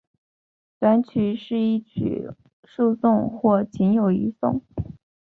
[0.79, 2.31] 短曲是一曲
[2.63, 4.63] 数颂或仅有一颂。